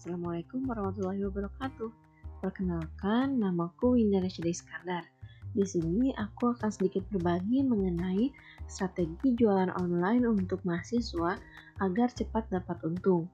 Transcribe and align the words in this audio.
Assalamualaikum 0.00 0.64
warahmatullahi 0.64 1.28
wabarakatuh. 1.28 1.92
Perkenalkan, 2.40 3.36
namaku 3.36 4.00
Winda 4.00 4.24
Rashida 4.24 4.48
Iskandar. 4.48 5.04
Di 5.52 5.60
sini 5.60 6.08
aku 6.16 6.56
akan 6.56 6.72
sedikit 6.72 7.04
berbagi 7.12 7.60
mengenai 7.60 8.32
strategi 8.64 9.36
jualan 9.36 9.68
online 9.76 10.24
untuk 10.24 10.64
mahasiswa 10.64 11.36
agar 11.84 12.08
cepat 12.16 12.48
dapat 12.48 12.80
untung. 12.80 13.28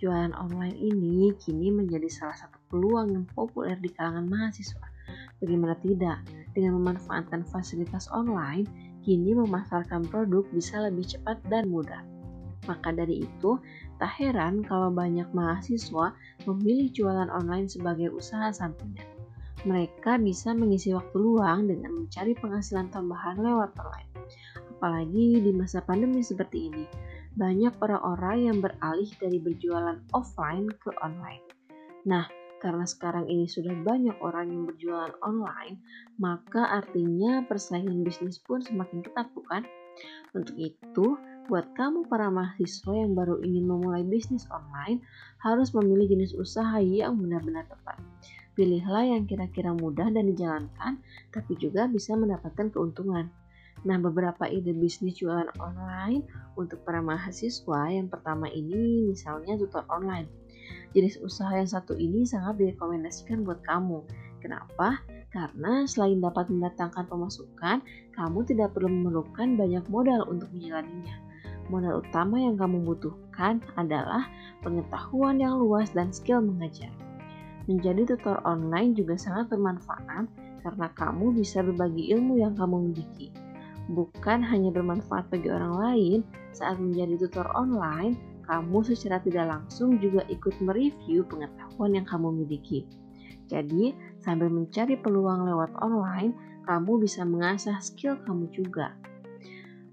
Jualan 0.00 0.32
online 0.32 0.80
ini 0.80 1.36
kini 1.36 1.68
menjadi 1.68 2.08
salah 2.08 2.48
satu 2.48 2.64
peluang 2.72 3.12
yang 3.12 3.28
populer 3.36 3.76
di 3.76 3.92
kalangan 3.92 4.24
mahasiswa. 4.24 4.88
Bagaimana 5.44 5.76
tidak, 5.84 6.24
dengan 6.56 6.80
memanfaatkan 6.80 7.44
fasilitas 7.44 8.08
online, 8.08 8.64
kini 9.04 9.36
memasarkan 9.36 10.08
produk 10.08 10.48
bisa 10.48 10.80
lebih 10.80 11.04
cepat 11.04 11.44
dan 11.52 11.68
mudah. 11.68 12.00
Maka 12.64 12.90
dari 12.90 13.20
itu, 13.22 13.60
tak 13.96 14.12
heran 14.20 14.64
kalau 14.64 14.92
banyak 14.92 15.26
mahasiswa 15.32 16.12
memilih 16.44 16.88
jualan 16.92 17.28
online 17.32 17.68
sebagai 17.68 18.12
usaha 18.12 18.52
sampingan. 18.52 19.06
Mereka 19.66 20.22
bisa 20.22 20.54
mengisi 20.54 20.94
waktu 20.94 21.16
luang 21.18 21.66
dengan 21.66 21.90
mencari 22.04 22.38
penghasilan 22.38 22.92
tambahan 22.94 23.40
lewat 23.40 23.74
online. 23.80 24.10
Apalagi 24.76 25.40
di 25.42 25.50
masa 25.56 25.82
pandemi 25.82 26.22
seperti 26.22 26.70
ini, 26.70 26.84
banyak 27.34 27.74
orang-orang 27.82 28.52
yang 28.52 28.58
beralih 28.62 29.10
dari 29.18 29.40
berjualan 29.40 29.98
offline 30.14 30.68
ke 30.70 30.92
online. 31.02 31.42
Nah, 32.06 32.28
karena 32.60 32.88
sekarang 32.88 33.28
ini 33.28 33.44
sudah 33.44 33.72
banyak 33.84 34.16
orang 34.24 34.48
yang 34.48 34.62
berjualan 34.64 35.12
online, 35.20 35.80
maka 36.16 36.64
artinya 36.80 37.44
persaingan 37.44 38.00
bisnis 38.06 38.40
pun 38.40 38.64
semakin 38.64 39.04
ketat, 39.04 39.28
bukan? 39.36 39.64
Untuk 40.32 40.56
itu, 40.56 41.16
Buat 41.46 41.78
kamu 41.78 42.10
para 42.10 42.26
mahasiswa 42.26 42.90
yang 42.90 43.14
baru 43.14 43.38
ingin 43.38 43.70
memulai 43.70 44.02
bisnis 44.02 44.50
online, 44.50 44.98
harus 45.38 45.70
memilih 45.70 46.10
jenis 46.10 46.34
usaha 46.34 46.82
yang 46.82 47.22
benar-benar 47.22 47.62
tepat. 47.70 48.02
Pilihlah 48.58 49.14
yang 49.14 49.30
kira-kira 49.30 49.70
mudah 49.70 50.10
dan 50.10 50.26
dijalankan, 50.26 50.98
tapi 51.30 51.54
juga 51.54 51.86
bisa 51.86 52.18
mendapatkan 52.18 52.66
keuntungan. 52.74 53.30
Nah, 53.86 53.94
beberapa 53.94 54.50
ide 54.50 54.74
bisnis 54.74 55.22
jualan 55.22 55.46
online 55.62 56.26
untuk 56.58 56.82
para 56.82 56.98
mahasiswa 56.98 57.94
yang 57.94 58.10
pertama 58.10 58.50
ini 58.50 59.06
misalnya 59.06 59.54
tutor 59.54 59.86
online. 59.86 60.26
Jenis 60.98 61.14
usaha 61.22 61.54
yang 61.54 61.70
satu 61.70 61.94
ini 61.94 62.26
sangat 62.26 62.58
direkomendasikan 62.58 63.46
buat 63.46 63.62
kamu. 63.62 64.02
Kenapa? 64.42 64.98
Karena 65.30 65.86
selain 65.86 66.18
dapat 66.18 66.50
mendatangkan 66.50 67.06
pemasukan, 67.06 67.86
kamu 68.18 68.38
tidak 68.50 68.74
perlu 68.74 68.90
memerlukan 68.90 69.54
banyak 69.54 69.86
modal 69.86 70.26
untuk 70.26 70.50
menjalaninya 70.50 71.25
modal 71.68 72.02
utama 72.02 72.38
yang 72.38 72.54
kamu 72.54 72.82
butuhkan 72.84 73.62
adalah 73.74 74.26
pengetahuan 74.62 75.42
yang 75.42 75.58
luas 75.58 75.90
dan 75.92 76.14
skill 76.14 76.42
mengajar. 76.42 76.90
Menjadi 77.66 78.14
tutor 78.14 78.38
online 78.46 78.94
juga 78.94 79.18
sangat 79.18 79.50
bermanfaat 79.50 80.30
karena 80.62 80.86
kamu 80.94 81.34
bisa 81.34 81.62
berbagi 81.62 82.14
ilmu 82.14 82.38
yang 82.38 82.54
kamu 82.54 82.90
miliki. 82.90 83.34
Bukan 83.86 84.42
hanya 84.42 84.74
bermanfaat 84.74 85.30
bagi 85.30 85.46
orang 85.50 85.74
lain, 85.78 86.18
saat 86.50 86.78
menjadi 86.82 87.26
tutor 87.26 87.46
online, 87.54 88.18
kamu 88.46 88.82
secara 88.82 89.22
tidak 89.22 89.46
langsung 89.50 89.98
juga 89.98 90.22
ikut 90.26 90.54
mereview 90.62 91.26
pengetahuan 91.26 91.94
yang 91.94 92.06
kamu 92.06 92.42
miliki. 92.42 92.86
Jadi, 93.46 93.94
sambil 94.18 94.50
mencari 94.50 94.98
peluang 94.98 95.46
lewat 95.46 95.70
online, 95.78 96.34
kamu 96.66 96.98
bisa 96.98 97.22
mengasah 97.22 97.78
skill 97.78 98.18
kamu 98.26 98.50
juga. 98.50 98.90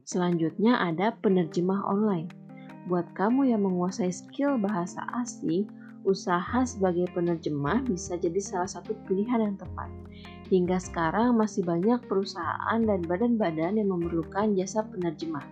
Selanjutnya 0.03 0.83
ada 0.83 1.15
penerjemah 1.23 1.87
online. 1.87 2.27
Buat 2.91 3.15
kamu 3.15 3.55
yang 3.55 3.63
menguasai 3.63 4.11
skill 4.11 4.59
bahasa 4.59 4.99
asing, 5.15 5.71
usaha 6.03 6.67
sebagai 6.67 7.07
penerjemah 7.15 7.87
bisa 7.87 8.19
jadi 8.19 8.39
salah 8.43 8.67
satu 8.67 8.91
pilihan 9.07 9.39
yang 9.39 9.55
tepat. 9.55 9.87
Hingga 10.51 10.75
sekarang 10.83 11.39
masih 11.39 11.63
banyak 11.63 12.03
perusahaan 12.11 12.79
dan 12.83 12.99
badan-badan 13.07 13.79
yang 13.79 13.89
memerlukan 13.95 14.51
jasa 14.59 14.83
penerjemah. 14.83 15.47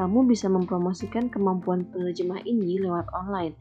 Kamu 0.00 0.26
bisa 0.26 0.48
mempromosikan 0.48 1.28
kemampuan 1.28 1.86
penerjemah 1.92 2.42
ini 2.48 2.80
lewat 2.82 3.06
online, 3.14 3.54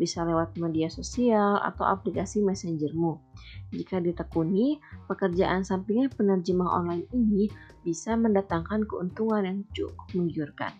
bisa 0.00 0.24
lewat 0.24 0.56
media 0.56 0.88
sosial 0.88 1.60
atau 1.60 1.84
aplikasi 1.84 2.40
messengermu. 2.40 3.20
Jika 3.68 4.00
ditekuni, 4.00 4.80
pekerjaan 5.04 5.60
sampingan 5.60 6.08
penerjemah 6.16 6.80
online 6.80 7.04
ini 7.12 7.52
bisa 7.84 8.16
mendatangkan 8.16 8.88
keuntungan 8.88 9.44
yang 9.44 9.60
cukup 9.76 10.08
menggiurkan. 10.16 10.72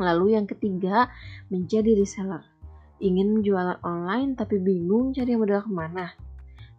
Lalu 0.00 0.40
yang 0.40 0.48
ketiga, 0.48 1.12
menjadi 1.52 1.92
reseller. 1.92 2.40
Ingin 3.04 3.44
jualan 3.44 3.76
online 3.84 4.32
tapi 4.40 4.56
bingung 4.56 5.12
cari 5.12 5.36
modal 5.36 5.60
ke 5.60 5.68
mana? 5.68 6.16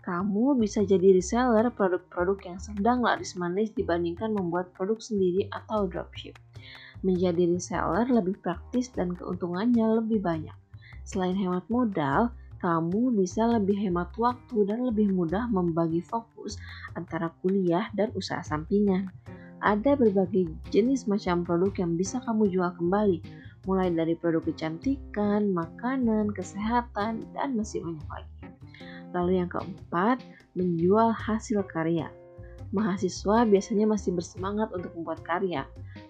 Kamu 0.02 0.58
bisa 0.58 0.82
jadi 0.82 1.14
reseller 1.14 1.70
produk-produk 1.70 2.40
yang 2.48 2.60
sedang 2.64 3.06
laris 3.06 3.38
manis 3.38 3.70
dibandingkan 3.76 4.34
membuat 4.34 4.74
produk 4.74 4.98
sendiri 4.98 5.46
atau 5.54 5.86
dropship. 5.86 6.34
Menjadi 7.06 7.46
reseller 7.46 8.10
lebih 8.10 8.40
praktis 8.42 8.90
dan 8.90 9.14
keuntungannya 9.14 10.02
lebih 10.02 10.24
banyak. 10.24 10.56
Selain 11.08 11.40
hemat 11.40 11.64
modal, 11.72 12.36
kamu 12.60 13.16
bisa 13.16 13.48
lebih 13.48 13.80
hemat 13.80 14.12
waktu 14.20 14.68
dan 14.68 14.84
lebih 14.84 15.08
mudah 15.16 15.48
membagi 15.48 16.04
fokus 16.04 16.60
antara 17.00 17.32
kuliah 17.40 17.88
dan 17.96 18.12
usaha 18.12 18.44
sampingan. 18.44 19.08
Ada 19.64 19.96
berbagai 19.96 20.52
jenis 20.68 21.08
macam 21.08 21.48
produk 21.48 21.72
yang 21.80 21.96
bisa 21.96 22.20
kamu 22.28 22.52
jual 22.52 22.76
kembali, 22.76 23.24
mulai 23.64 23.88
dari 23.88 24.20
produk 24.20 24.44
kecantikan, 24.52 25.48
makanan, 25.56 26.36
kesehatan, 26.36 27.24
dan 27.32 27.56
masih 27.56 27.88
banyak 27.88 28.08
lagi. 28.12 28.36
Lalu 29.16 29.32
yang 29.40 29.48
keempat, 29.48 30.20
menjual 30.60 31.16
hasil 31.16 31.64
karya. 31.72 32.12
Mahasiswa 32.76 33.48
biasanya 33.48 33.88
masih 33.88 34.12
bersemangat 34.12 34.76
untuk 34.76 34.92
membuat 34.92 35.24
karya, 35.24 35.64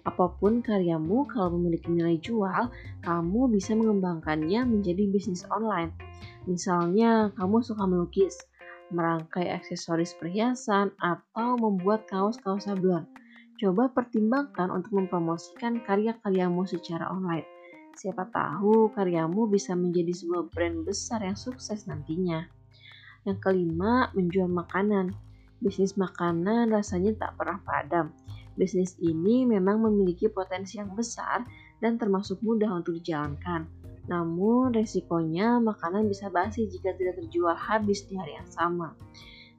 Apa 0.08 0.32
pun 0.40 0.64
karyamu, 0.64 1.28
kalau 1.28 1.60
memiliki 1.60 1.92
nilai 1.92 2.16
jual, 2.24 2.72
kamu 3.04 3.52
bisa 3.52 3.76
mengembangkannya 3.76 4.64
menjadi 4.64 5.04
bisnis 5.12 5.44
online. 5.52 5.92
Misalnya, 6.48 7.36
kamu 7.36 7.60
suka 7.60 7.84
melukis, 7.84 8.40
merangkai 8.96 9.52
aksesoris 9.52 10.16
perhiasan, 10.16 10.96
atau 11.04 11.60
membuat 11.60 12.08
kaos-kaos 12.08 12.72
sablon. 12.72 13.04
Coba 13.60 13.92
pertimbangkan 13.92 14.72
untuk 14.72 14.96
mempromosikan 14.96 15.84
karya-karyamu 15.84 16.64
secara 16.64 17.12
online. 17.12 17.44
Siapa 18.00 18.32
tahu 18.32 18.96
karyamu 18.96 19.52
bisa 19.52 19.76
menjadi 19.76 20.16
sebuah 20.16 20.48
brand 20.56 20.88
besar 20.88 21.20
yang 21.20 21.36
sukses 21.36 21.84
nantinya. 21.84 22.48
Yang 23.28 23.44
kelima, 23.44 24.08
menjual 24.16 24.48
makanan. 24.48 25.12
Bisnis 25.60 26.00
makanan 26.00 26.72
rasanya 26.72 27.18
tak 27.18 27.36
pernah 27.36 27.60
padam 27.66 28.14
Bisnis 28.58 28.98
ini 28.98 29.46
memang 29.46 29.86
memiliki 29.86 30.26
potensi 30.34 30.82
yang 30.82 30.98
besar 30.98 31.46
dan 31.78 32.02
termasuk 32.02 32.42
mudah 32.42 32.74
untuk 32.74 32.98
dijalankan. 32.98 33.70
Namun, 34.10 34.74
resikonya 34.74 35.62
makanan 35.62 36.10
bisa 36.10 36.34
basi 36.34 36.66
jika 36.66 36.98
tidak 36.98 37.22
terjual 37.22 37.54
habis 37.54 38.10
di 38.10 38.18
hari 38.18 38.34
yang 38.34 38.50
sama. 38.50 38.98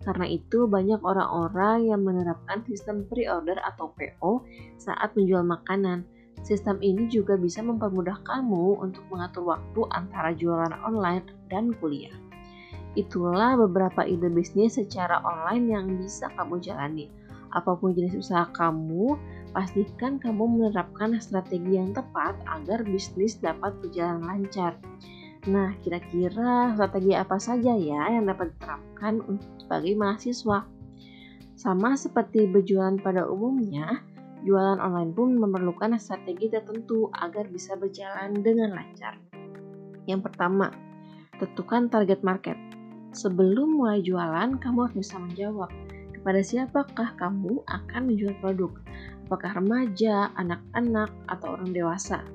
Karena 0.03 0.27
itu, 0.27 0.67
banyak 0.67 0.99
orang-orang 0.99 1.95
yang 1.95 2.03
menerapkan 2.03 2.67
sistem 2.67 3.07
pre-order 3.07 3.63
atau 3.63 3.95
PO 3.95 4.43
saat 4.83 5.15
menjual 5.15 5.47
makanan. 5.47 6.03
Sistem 6.43 6.83
ini 6.83 7.07
juga 7.07 7.39
bisa 7.39 7.63
mempermudah 7.63 8.19
kamu 8.27 8.83
untuk 8.83 9.07
mengatur 9.15 9.47
waktu 9.47 9.81
antara 9.95 10.35
jualan 10.35 10.75
online 10.83 11.23
dan 11.47 11.71
kuliah. 11.79 12.15
Itulah 12.99 13.55
beberapa 13.55 14.03
ide 14.03 14.27
bisnis 14.27 14.75
secara 14.75 15.23
online 15.23 15.65
yang 15.71 15.87
bisa 16.03 16.27
kamu 16.35 16.59
jalani 16.59 17.18
apa 17.55 17.77
pun 17.77 17.97
jenis 17.97 18.19
usaha 18.19 18.49
kamu, 18.53 19.17
pastikan 19.53 20.21
kamu 20.21 20.45
menerapkan 20.59 21.17
strategi 21.21 21.81
yang 21.81 21.97
tepat 21.97 22.37
agar 22.47 22.85
bisnis 22.85 23.41
dapat 23.41 23.77
berjalan 23.81 24.21
lancar. 24.25 24.77
Nah, 25.49 25.73
kira-kira 25.81 26.77
strategi 26.77 27.15
apa 27.17 27.37
saja 27.41 27.73
ya 27.73 28.11
yang 28.11 28.29
dapat 28.29 28.53
diterapkan 28.59 29.23
sebagai 29.63 29.95
mahasiswa? 29.97 30.67
Sama 31.59 31.99
seperti 31.99 32.47
berjualan 32.47 33.01
pada 33.03 33.27
umumnya, 33.27 34.03
jualan 34.47 34.79
online 34.79 35.11
pun 35.15 35.35
memerlukan 35.39 35.97
strategi 35.99 36.53
tertentu 36.53 37.11
agar 37.17 37.51
bisa 37.51 37.75
berjalan 37.75 38.39
dengan 38.45 38.79
lancar. 38.79 39.19
Yang 40.07 40.31
pertama, 40.31 40.71
tentukan 41.39 41.91
target 41.91 42.21
market. 42.23 42.59
Sebelum 43.17 43.81
mulai 43.81 44.05
jualan, 44.05 44.61
kamu 44.61 44.79
harus 44.87 44.97
bisa 45.01 45.17
menjawab 45.17 45.71
kepada 46.19 46.43
siapakah 46.43 47.15
kamu 47.15 47.63
akan 47.71 48.03
menjual 48.11 48.35
produk? 48.43 48.75
Apakah 49.31 49.63
remaja, 49.63 50.35
anak-anak, 50.35 51.15
atau 51.31 51.55
orang 51.55 51.71
dewasa? 51.71 52.27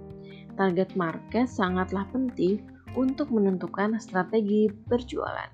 Target 0.55 0.95
market 0.95 1.51
sangatlah 1.51 2.07
penting 2.09 2.63
untuk 2.95 3.33
menentukan 3.33 3.99
strategi 3.99 4.71
berjualan. 4.87 5.49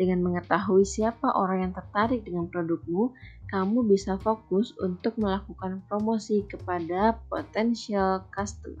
Dengan 0.00 0.24
mengetahui 0.24 0.84
siapa 0.84 1.28
orang 1.32 1.68
yang 1.68 1.72
tertarik 1.76 2.24
dengan 2.24 2.48
produkmu, 2.48 3.12
kamu 3.52 3.84
bisa 3.84 4.16
fokus 4.20 4.72
untuk 4.80 5.16
melakukan 5.20 5.84
promosi 5.86 6.44
kepada 6.48 7.20
potensial 7.28 8.24
customer. 8.32 8.80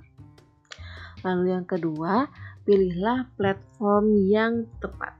Lalu 1.20 1.52
yang 1.52 1.68
kedua, 1.68 2.24
pilihlah 2.64 3.28
platform 3.36 4.16
yang 4.26 4.64
tepat. 4.80 5.12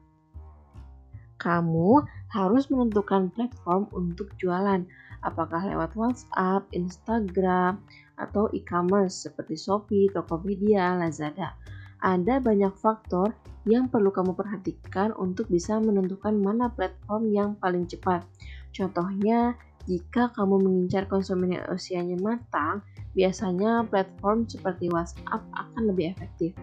Kamu 1.36 2.19
harus 2.30 2.70
menentukan 2.70 3.30
platform 3.34 3.90
untuk 3.90 4.30
jualan, 4.38 4.86
apakah 5.26 5.66
lewat 5.66 5.94
WhatsApp, 5.98 6.66
Instagram, 6.70 7.82
atau 8.20 8.46
e-commerce 8.52 9.26
seperti 9.26 9.56
Shopee, 9.56 10.12
Tokopedia, 10.12 10.94
Lazada. 10.94 11.56
Ada 12.00 12.40
banyak 12.40 12.72
faktor 12.80 13.36
yang 13.68 13.92
perlu 13.92 14.08
kamu 14.08 14.32
perhatikan 14.32 15.12
untuk 15.20 15.52
bisa 15.52 15.76
menentukan 15.76 16.32
mana 16.32 16.72
platform 16.72 17.28
yang 17.28 17.50
paling 17.60 17.84
cepat. 17.84 18.24
Contohnya, 18.72 19.52
jika 19.84 20.32
kamu 20.32 20.64
mengincar 20.64 21.08
konsumen 21.10 21.56
yang 21.56 21.66
usianya 21.68 22.16
matang, 22.20 22.80
biasanya 23.12 23.84
platform 23.88 24.46
seperti 24.46 24.88
WhatsApp 24.88 25.42
akan 25.52 25.82
lebih 25.92 26.14
efektif. 26.14 26.54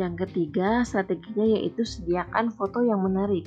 Yang 0.00 0.26
ketiga, 0.26 0.84
strateginya 0.84 1.44
yaitu 1.56 1.84
sediakan 1.84 2.48
foto 2.52 2.80
yang 2.80 3.04
menarik. 3.04 3.44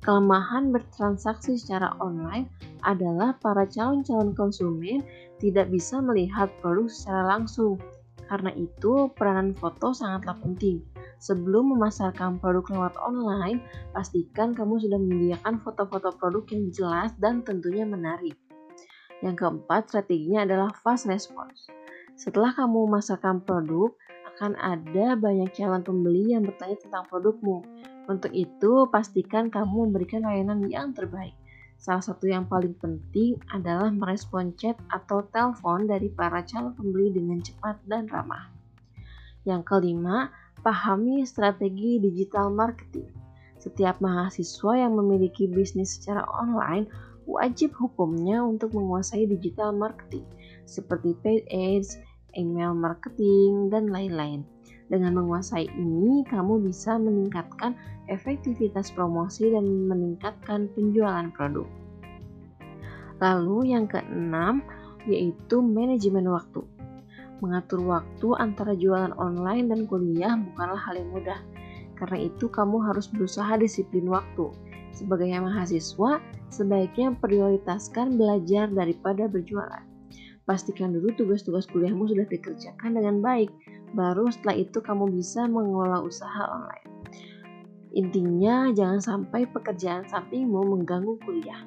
Kelemahan 0.00 0.72
bertransaksi 0.72 1.60
secara 1.60 1.92
online 2.00 2.48
adalah 2.88 3.36
para 3.36 3.68
calon-calon 3.68 4.32
konsumen 4.32 5.04
tidak 5.36 5.68
bisa 5.68 6.00
melihat 6.00 6.48
produk 6.64 6.88
secara 6.88 7.36
langsung. 7.36 7.76
Karena 8.24 8.48
itu, 8.56 9.12
peranan 9.12 9.52
foto 9.52 9.92
sangatlah 9.92 10.38
penting. 10.40 10.80
Sebelum 11.20 11.76
memasarkan 11.76 12.40
produk 12.40 12.64
lewat 12.72 12.94
online, 12.96 13.60
pastikan 13.92 14.56
kamu 14.56 14.80
sudah 14.80 14.96
menyediakan 14.96 15.60
foto-foto 15.60 16.16
produk 16.16 16.48
yang 16.48 16.64
jelas 16.72 17.12
dan 17.20 17.44
tentunya 17.44 17.84
menarik. 17.84 18.38
Yang 19.20 19.44
keempat, 19.44 19.92
strateginya 19.92 20.48
adalah 20.48 20.72
fast 20.80 21.04
response. 21.04 21.68
Setelah 22.16 22.56
kamu 22.56 22.88
memasarkan 22.88 23.44
produk, 23.44 23.92
akan 24.32 24.56
ada 24.56 25.20
banyak 25.20 25.52
calon 25.52 25.84
pembeli 25.84 26.32
yang 26.32 26.48
bertanya 26.48 26.80
tentang 26.80 27.04
produkmu. 27.12 27.60
Untuk 28.10 28.34
itu, 28.34 28.90
pastikan 28.90 29.54
kamu 29.54 29.86
memberikan 29.86 30.26
layanan 30.26 30.66
yang 30.66 30.90
terbaik. 30.90 31.38
Salah 31.78 32.02
satu 32.02 32.26
yang 32.26 32.50
paling 32.50 32.74
penting 32.74 33.38
adalah 33.54 33.86
merespon 33.94 34.50
chat 34.58 34.74
atau 34.90 35.22
telepon 35.30 35.86
dari 35.86 36.10
para 36.10 36.42
calon 36.42 36.74
pembeli 36.74 37.14
dengan 37.14 37.38
cepat 37.38 37.78
dan 37.86 38.10
ramah. 38.10 38.50
Yang 39.46 39.62
kelima, 39.70 40.34
pahami 40.66 41.22
strategi 41.22 42.02
digital 42.02 42.50
marketing. 42.50 43.06
Setiap 43.62 44.02
mahasiswa 44.02 44.74
yang 44.74 44.98
memiliki 44.98 45.46
bisnis 45.46 45.94
secara 45.94 46.26
online 46.34 46.90
wajib 47.30 47.78
hukumnya 47.78 48.42
untuk 48.42 48.74
menguasai 48.74 49.30
digital 49.30 49.70
marketing 49.70 50.26
seperti 50.66 51.14
paid 51.22 51.46
ads, 51.46 51.96
email 52.34 52.74
marketing, 52.74 53.70
dan 53.70 53.86
lain-lain. 53.88 54.42
Dengan 54.90 55.22
menguasai 55.22 55.70
ini, 55.78 56.26
kamu 56.26 56.66
bisa 56.66 56.98
meningkatkan 56.98 57.78
efektivitas 58.10 58.90
promosi 58.90 59.54
dan 59.54 59.86
meningkatkan 59.86 60.66
penjualan 60.74 61.30
produk. 61.30 61.70
Lalu 63.22 63.70
yang 63.70 63.86
keenam 63.86 64.66
yaitu 65.06 65.62
manajemen 65.62 66.26
waktu. 66.26 66.66
Mengatur 67.40 67.80
waktu 67.86 68.28
antara 68.36 68.76
jualan 68.76 69.16
online 69.16 69.72
dan 69.72 69.86
kuliah 69.86 70.34
bukanlah 70.36 70.76
hal 70.76 70.98
yang 70.98 71.08
mudah. 71.14 71.40
Karena 71.96 72.26
itu 72.28 72.50
kamu 72.50 72.82
harus 72.84 73.08
berusaha 73.08 73.56
disiplin 73.56 74.10
waktu. 74.10 74.50
Sebagai 74.90 75.30
mahasiswa, 75.38 76.18
sebaiknya 76.50 77.14
prioritaskan 77.16 78.18
belajar 78.18 78.68
daripada 78.68 79.30
berjualan. 79.30 79.86
Pastikan 80.44 80.90
dulu 80.90 81.14
tugas-tugas 81.14 81.70
kuliahmu 81.70 82.10
sudah 82.10 82.26
dikerjakan 82.26 82.98
dengan 82.98 83.22
baik 83.22 83.54
Baru 83.92 84.30
setelah 84.30 84.56
itu 84.60 84.78
kamu 84.78 85.10
bisa 85.10 85.46
mengelola 85.50 86.02
usaha 86.04 86.46
online. 86.46 86.88
Intinya, 87.90 88.70
jangan 88.70 89.02
sampai 89.02 89.50
pekerjaan 89.50 90.06
sampingmu 90.06 90.62
mengganggu 90.62 91.18
kuliah. 91.26 91.58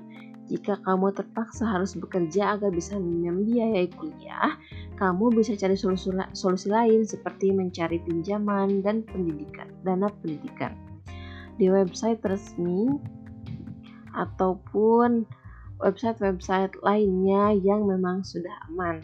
Jika 0.47 0.79
kamu 0.83 1.11
terpaksa 1.15 1.67
harus 1.67 1.95
bekerja 1.95 2.55
agar 2.55 2.71
bisa 2.71 2.95
membiayai 2.99 3.91
kuliah, 3.95 4.55
kamu 4.99 5.35
bisa 5.35 5.55
cari 5.55 5.75
solusi, 5.75 6.11
solusi 6.35 6.67
lain 6.71 7.03
seperti 7.03 7.51
mencari 7.51 7.99
pinjaman 8.03 8.83
dan 8.83 9.03
pendidikan, 9.07 9.71
dana 9.83 10.07
pendidikan 10.23 10.75
di 11.57 11.69
website 11.69 12.21
resmi 12.25 12.89
ataupun 14.13 15.25
website-website 15.81 16.73
lainnya 16.85 17.57
yang 17.59 17.85
memang 17.89 18.21
sudah 18.21 18.53
aman. 18.71 19.01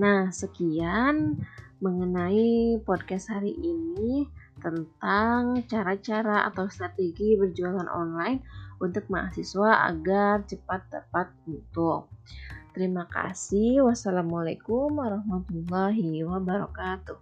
Nah, 0.00 0.32
sekian 0.32 1.36
mengenai 1.80 2.76
podcast 2.84 3.32
hari 3.32 3.56
ini 3.56 4.28
tentang 4.60 5.64
cara-cara 5.64 6.44
atau 6.52 6.68
strategi 6.68 7.34
berjualan 7.40 7.88
online 7.88 8.44
untuk 8.80 9.08
mahasiswa 9.08 9.88
agar 9.88 10.44
cepat 10.44 10.84
dapat 10.92 11.32
untung. 11.48 12.08
Terima 12.76 13.08
kasih. 13.08 13.82
Wassalamualaikum 13.88 14.94
warahmatullahi 14.94 16.22
wabarakatuh. 16.22 17.18